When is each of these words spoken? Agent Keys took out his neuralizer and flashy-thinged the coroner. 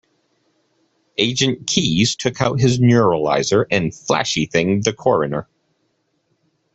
Agent 1.19 1.67
Keys 1.67 2.15
took 2.15 2.41
out 2.41 2.59
his 2.59 2.79
neuralizer 2.79 3.67
and 3.69 3.93
flashy-thinged 3.93 4.83
the 4.83 4.93
coroner. 4.93 5.47